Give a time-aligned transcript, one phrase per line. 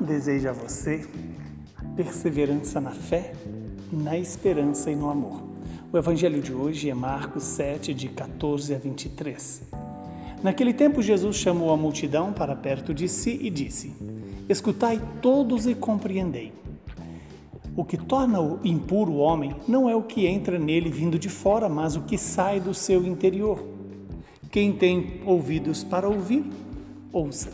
[0.00, 1.06] desejo a você
[1.96, 3.32] perseverança na fé,
[3.90, 5.42] na esperança e no amor.
[5.92, 9.62] O evangelho de hoje é Marcos 7, de 14 a 23.
[10.42, 13.94] Naquele tempo, Jesus chamou a multidão para perto de si e disse:
[14.48, 16.52] Escutai todos e compreendei.
[17.74, 21.28] O que torna o impuro o homem não é o que entra nele vindo de
[21.28, 23.64] fora, mas o que sai do seu interior.
[24.50, 26.44] Quem tem ouvidos para ouvir,
[27.12, 27.50] ouça.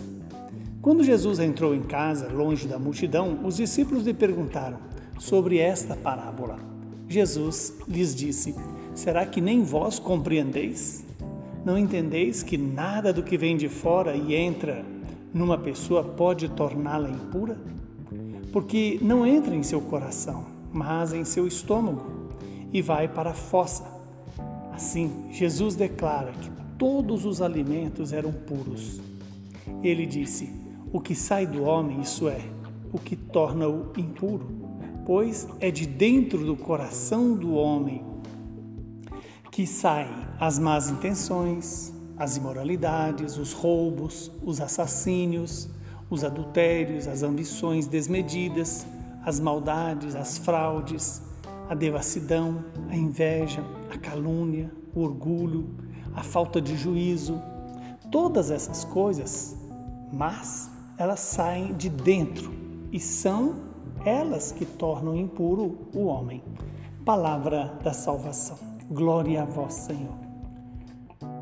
[0.82, 4.78] Quando Jesus entrou em casa, longe da multidão, os discípulos lhe perguntaram
[5.16, 6.58] sobre esta parábola.
[7.08, 8.52] Jesus lhes disse:
[8.92, 11.04] Será que nem vós compreendeis?
[11.64, 14.84] Não entendeis que nada do que vem de fora e entra
[15.32, 17.56] numa pessoa pode torná-la impura?
[18.52, 22.32] Porque não entra em seu coração, mas em seu estômago
[22.72, 23.84] e vai para a fossa.
[24.72, 29.00] Assim, Jesus declara que todos os alimentos eram puros.
[29.80, 30.61] Ele disse:
[30.92, 32.40] o que sai do homem, isso é,
[32.92, 34.46] o que torna-o impuro,
[35.06, 38.04] pois é de dentro do coração do homem
[39.50, 45.68] que saem as más intenções, as imoralidades, os roubos, os assassínios,
[46.10, 48.86] os adultérios, as ambições desmedidas,
[49.24, 51.22] as maldades, as fraudes,
[51.68, 55.70] a devassidão, a inveja, a calúnia, o orgulho,
[56.14, 57.40] a falta de juízo.
[58.10, 59.56] Todas essas coisas,
[60.12, 60.71] mas
[61.02, 62.52] elas saem de dentro
[62.92, 63.56] e são
[64.04, 66.40] elas que tornam impuro o homem.
[67.04, 68.56] Palavra da salvação.
[68.88, 70.14] Glória a vós, Senhor.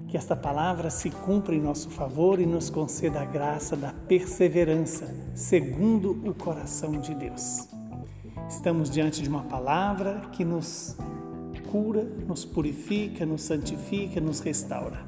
[0.09, 5.15] Que esta palavra se cumpra em nosso favor e nos conceda a graça da perseverança,
[5.35, 7.69] segundo o coração de Deus.
[8.49, 10.97] Estamos diante de uma palavra que nos
[11.71, 15.07] cura, nos purifica, nos santifica, nos restaura.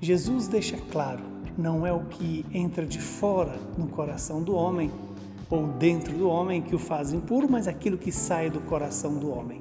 [0.00, 4.92] Jesus deixa claro não é o que entra de fora no coração do homem
[5.50, 9.30] ou dentro do homem que o faz impuro, mas aquilo que sai do coração do
[9.30, 9.60] homem.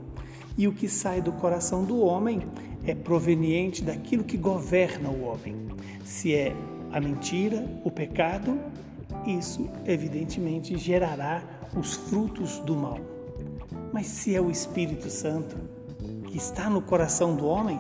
[0.56, 2.42] E o que sai do coração do homem
[2.86, 5.56] é proveniente daquilo que governa o homem.
[6.06, 6.56] Se é
[6.92, 8.60] a mentira, o pecado,
[9.26, 11.42] isso evidentemente gerará
[11.76, 13.00] os frutos do mal.
[13.92, 15.56] Mas se é o Espírito Santo
[16.28, 17.80] que está no coração do homem,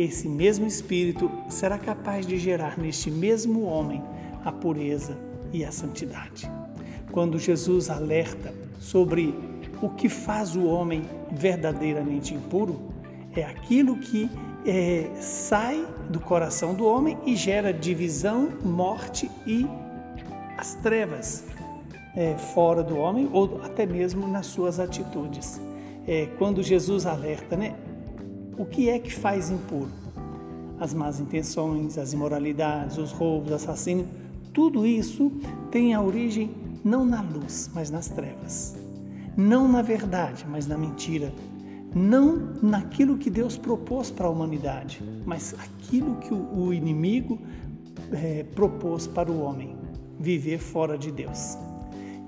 [0.00, 4.00] esse mesmo Espírito será capaz de gerar neste mesmo homem
[4.44, 5.18] a pureza
[5.52, 6.48] e a santidade.
[7.10, 9.34] Quando Jesus alerta sobre
[9.82, 12.80] o que faz o homem verdadeiramente impuro,
[13.34, 14.30] é aquilo que
[14.64, 19.66] é, sai do coração do homem e gera divisão, morte e
[20.56, 21.44] as trevas
[22.14, 25.60] é, fora do homem ou até mesmo nas suas atitudes.
[26.06, 27.74] É, quando Jesus alerta, né?
[28.58, 29.88] O que é que faz impuro?
[30.80, 34.08] As más intenções, as imoralidades, os roubos, assassínios,
[34.52, 35.30] tudo isso
[35.70, 36.50] tem a origem
[36.84, 38.76] não na luz, mas nas trevas.
[39.36, 41.32] Não na verdade, mas na mentira.
[41.94, 47.38] Não naquilo que Deus propôs para a humanidade, mas aquilo que o inimigo
[48.10, 49.76] é, propôs para o homem:
[50.18, 51.56] viver fora de Deus.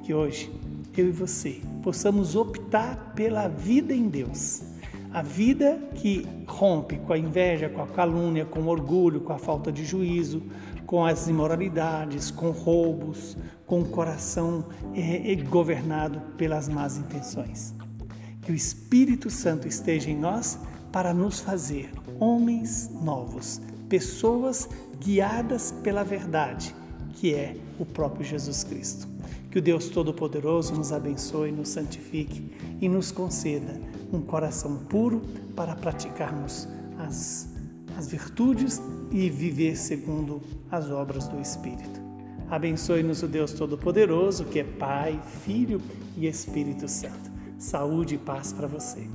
[0.04, 0.48] Que hoje
[0.96, 4.69] eu e você possamos optar pela vida em Deus
[5.12, 9.38] a vida que rompe com a inveja, com a calúnia, com o orgulho, com a
[9.38, 10.42] falta de juízo,
[10.86, 17.74] com as imoralidades, com roubos, com o coração é, é, governado pelas más intenções.
[18.42, 20.58] Que o Espírito Santo esteja em nós
[20.92, 24.68] para nos fazer homens novos, pessoas
[25.00, 26.74] guiadas pela verdade,
[27.14, 29.08] que é o próprio Jesus Cristo.
[29.50, 33.80] Que o Deus Todo-Poderoso nos abençoe, nos santifique e nos conceda
[34.12, 35.22] um coração puro
[35.54, 37.48] para praticarmos as,
[37.96, 42.00] as virtudes e viver segundo as obras do Espírito.
[42.50, 45.80] Abençoe-nos o Deus Todo-Poderoso, que é Pai, Filho
[46.16, 47.30] e Espírito Santo.
[47.58, 49.06] Saúde e paz para você.